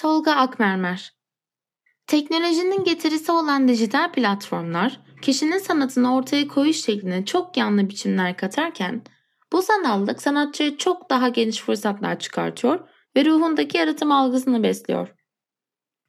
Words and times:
Tolga 0.00 0.32
Akmermer 0.32 1.12
Teknolojinin 2.06 2.84
getirisi 2.84 3.32
olan 3.32 3.68
dijital 3.68 4.12
platformlar, 4.12 5.00
kişinin 5.22 5.58
sanatını 5.58 6.14
ortaya 6.14 6.48
koyuş 6.48 6.84
şekline 6.84 7.24
çok 7.24 7.56
yanlı 7.56 7.88
biçimler 7.88 8.36
katarken, 8.36 9.02
bu 9.52 9.62
sanallık 9.62 10.22
sanatçıya 10.22 10.76
çok 10.76 11.10
daha 11.10 11.28
geniş 11.28 11.60
fırsatlar 11.60 12.18
çıkartıyor 12.18 12.88
ve 13.16 13.24
ruhundaki 13.24 13.78
yaratım 13.78 14.12
algısını 14.12 14.62
besliyor. 14.62 15.14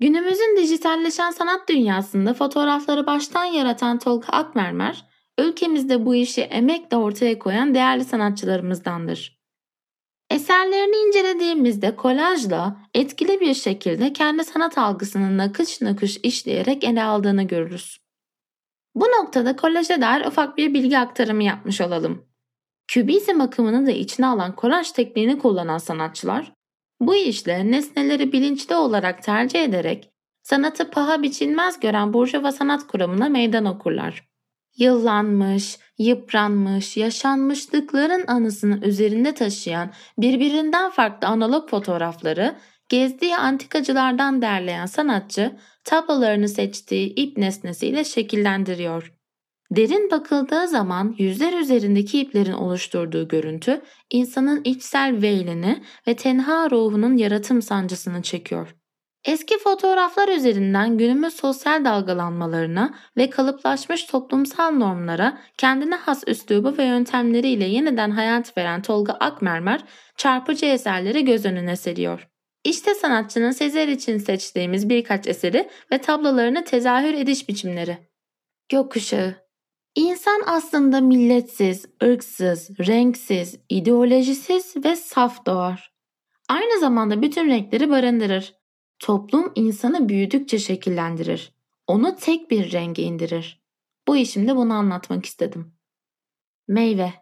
Günümüzün 0.00 0.56
dijitalleşen 0.56 1.30
sanat 1.30 1.68
dünyasında 1.68 2.34
fotoğrafları 2.34 3.06
baştan 3.06 3.44
yaratan 3.44 3.98
Tolga 3.98 4.28
Akmermer, 4.28 5.04
ülkemizde 5.38 6.06
bu 6.06 6.14
işi 6.14 6.42
emekle 6.42 6.96
ortaya 6.96 7.38
koyan 7.38 7.74
değerli 7.74 8.04
sanatçılarımızdandır. 8.04 9.43
Eserlerini 10.30 11.08
incelediğimizde 11.08 11.96
kolajla 11.96 12.76
etkili 12.94 13.40
bir 13.40 13.54
şekilde 13.54 14.12
kendi 14.12 14.44
sanat 14.44 14.78
algısını 14.78 15.38
nakış 15.38 15.80
nakış 15.80 16.16
işleyerek 16.22 16.84
ele 16.84 17.02
aldığını 17.02 17.42
görürüz. 17.42 17.98
Bu 18.94 19.04
noktada 19.04 19.56
kolaja 19.56 20.00
dair 20.00 20.26
ufak 20.26 20.56
bir 20.56 20.74
bilgi 20.74 20.98
aktarımı 20.98 21.42
yapmış 21.42 21.80
olalım. 21.80 22.26
Kübizm 22.88 23.40
akımını 23.40 23.86
da 23.86 23.90
içine 23.90 24.26
alan 24.26 24.56
kolaj 24.56 24.92
tekniğini 24.92 25.38
kullanan 25.38 25.78
sanatçılar, 25.78 26.52
bu 27.00 27.14
işle 27.14 27.70
nesneleri 27.70 28.32
bilinçli 28.32 28.74
olarak 28.74 29.22
tercih 29.22 29.64
ederek 29.64 30.10
sanatı 30.42 30.90
paha 30.90 31.22
biçilmez 31.22 31.80
gören 31.80 32.12
burjuva 32.12 32.52
sanat 32.52 32.86
kuramına 32.86 33.28
meydan 33.28 33.64
okurlar 33.64 34.28
yıllanmış, 34.76 35.78
yıpranmış, 35.98 36.96
yaşanmışlıkların 36.96 38.24
anısını 38.26 38.80
üzerinde 38.86 39.34
taşıyan 39.34 39.90
birbirinden 40.18 40.90
farklı 40.90 41.28
analog 41.28 41.70
fotoğrafları 41.70 42.56
gezdiği 42.88 43.36
antikacılardan 43.36 44.42
derleyen 44.42 44.86
sanatçı 44.86 45.56
tablolarını 45.84 46.48
seçtiği 46.48 47.14
ip 47.14 47.36
nesnesiyle 47.36 48.04
şekillendiriyor. 48.04 49.12
Derin 49.70 50.10
bakıldığı 50.10 50.68
zaman 50.68 51.14
yüzler 51.18 51.52
üzerindeki 51.60 52.20
iplerin 52.20 52.52
oluşturduğu 52.52 53.28
görüntü 53.28 53.82
insanın 54.10 54.60
içsel 54.64 55.22
veylini 55.22 55.82
ve 56.08 56.16
tenha 56.16 56.70
ruhunun 56.70 57.16
yaratım 57.16 57.62
sancısını 57.62 58.22
çekiyor. 58.22 58.74
Eski 59.24 59.58
fotoğraflar 59.58 60.28
üzerinden 60.28 60.98
günümüz 60.98 61.34
sosyal 61.34 61.84
dalgalanmalarına 61.84 62.94
ve 63.16 63.30
kalıplaşmış 63.30 64.04
toplumsal 64.04 64.70
normlara 64.70 65.38
kendine 65.58 65.94
has 65.94 66.22
üslubu 66.26 66.78
ve 66.78 66.84
yöntemleriyle 66.84 67.64
yeniden 67.64 68.10
hayat 68.10 68.56
veren 68.56 68.82
Tolga 68.82 69.12
Akmermer 69.12 69.80
çarpıcı 70.16 70.66
eserleri 70.66 71.24
göz 71.24 71.44
önüne 71.44 71.76
seriyor. 71.76 72.28
İşte 72.64 72.94
sanatçının 72.94 73.50
Sezer 73.50 73.88
için 73.88 74.18
seçtiğimiz 74.18 74.88
birkaç 74.88 75.26
eseri 75.26 75.68
ve 75.92 75.98
tablolarını 75.98 76.64
tezahür 76.64 77.14
ediş 77.14 77.48
biçimleri. 77.48 77.98
Gökkuşağı 78.68 79.44
İnsan 79.94 80.42
aslında 80.46 81.00
milletsiz, 81.00 81.86
ırksız, 82.02 82.70
renksiz, 82.86 83.56
ideolojisiz 83.68 84.74
ve 84.84 84.96
saf 84.96 85.46
doğar. 85.46 85.92
Aynı 86.48 86.80
zamanda 86.80 87.22
bütün 87.22 87.48
renkleri 87.48 87.90
barındırır. 87.90 88.63
Toplum 89.04 89.52
insanı 89.54 90.08
büyüdükçe 90.08 90.58
şekillendirir. 90.58 91.52
Onu 91.86 92.16
tek 92.16 92.50
bir 92.50 92.72
renge 92.72 93.02
indirir. 93.02 93.62
Bu 94.08 94.16
işimde 94.16 94.56
bunu 94.56 94.72
anlatmak 94.72 95.26
istedim. 95.26 95.72
Meyve 96.68 97.12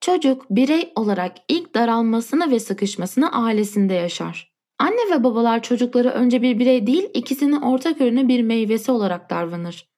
Çocuk 0.00 0.50
birey 0.50 0.92
olarak 0.96 1.36
ilk 1.48 1.74
daralmasını 1.74 2.50
ve 2.50 2.60
sıkışmasını 2.60 3.32
ailesinde 3.32 3.94
yaşar. 3.94 4.54
Anne 4.78 5.10
ve 5.10 5.24
babalar 5.24 5.62
çocukları 5.62 6.08
önce 6.08 6.42
bir 6.42 6.58
birey 6.58 6.86
değil 6.86 7.10
ikisinin 7.14 7.60
ortak 7.60 8.00
ürünü 8.00 8.28
bir 8.28 8.42
meyvesi 8.42 8.92
olarak 8.92 9.30
davranır. 9.30 9.88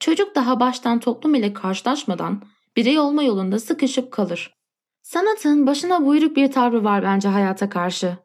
Çocuk 0.00 0.34
daha 0.34 0.60
baştan 0.60 1.00
toplum 1.00 1.34
ile 1.34 1.52
karşılaşmadan 1.52 2.42
birey 2.76 2.98
olma 2.98 3.22
yolunda 3.22 3.58
sıkışıp 3.58 4.12
kalır. 4.12 4.54
Sanatın 5.02 5.66
başına 5.66 6.06
buyruk 6.06 6.36
bir 6.36 6.52
tavrı 6.52 6.84
var 6.84 7.02
bence 7.02 7.28
hayata 7.28 7.68
karşı 7.68 8.16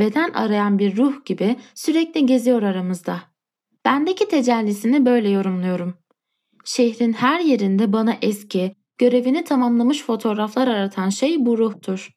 beden 0.00 0.30
arayan 0.32 0.78
bir 0.78 0.96
ruh 0.96 1.24
gibi 1.24 1.56
sürekli 1.74 2.26
geziyor 2.26 2.62
aramızda. 2.62 3.20
Bendeki 3.84 4.28
tecellisini 4.28 5.06
böyle 5.06 5.28
yorumluyorum. 5.28 5.94
Şehrin 6.64 7.12
her 7.12 7.40
yerinde 7.40 7.92
bana 7.92 8.16
eski, 8.22 8.76
görevini 8.98 9.44
tamamlamış 9.44 10.02
fotoğraflar 10.02 10.68
aratan 10.68 11.08
şey 11.08 11.46
bu 11.46 11.58
ruhtur. 11.58 12.10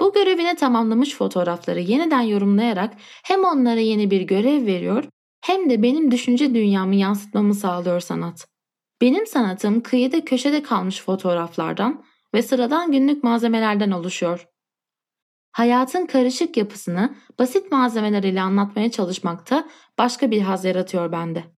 Bu 0.00 0.12
görevini 0.12 0.54
tamamlamış 0.56 1.14
fotoğrafları 1.14 1.80
yeniden 1.80 2.20
yorumlayarak 2.20 2.94
hem 3.24 3.44
onlara 3.44 3.80
yeni 3.80 4.10
bir 4.10 4.20
görev 4.20 4.66
veriyor 4.66 5.04
hem 5.40 5.70
de 5.70 5.82
benim 5.82 6.10
düşünce 6.10 6.54
dünyamı 6.54 6.94
yansıtmamı 6.94 7.54
sağlıyor 7.54 8.00
sanat. 8.00 8.46
Benim 9.00 9.26
sanatım 9.26 9.80
kıyıda 9.80 10.24
köşede 10.24 10.62
kalmış 10.62 11.02
fotoğraflardan 11.02 12.04
ve 12.34 12.42
sıradan 12.42 12.92
günlük 12.92 13.24
malzemelerden 13.24 13.90
oluşuyor 13.90 14.46
hayatın 15.52 16.06
karışık 16.06 16.56
yapısını 16.56 17.14
basit 17.38 17.72
malzemeler 17.72 18.22
ile 18.22 18.40
anlatmaya 18.40 18.90
çalışmakta 18.90 19.68
başka 19.98 20.30
bir 20.30 20.40
haz 20.40 20.64
yaratıyor 20.64 21.12
bende. 21.12 21.44